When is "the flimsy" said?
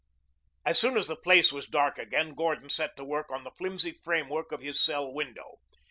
3.43-3.91